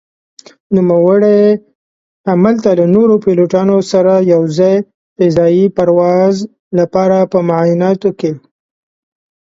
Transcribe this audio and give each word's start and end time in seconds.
نوموړي 0.75 1.41
هملته 2.31 2.69
له 2.79 2.85
نورو 2.95 3.15
پيلوټانو 3.23 3.77
سره 3.91 4.13
يو 4.31 4.41
ځاى 4.57 4.75
فضايي 5.17 5.65
پرواز 5.77 6.35
لپاره 6.79 7.17
په 7.31 7.37
معايناتو 7.49 8.09
کې 8.19 8.31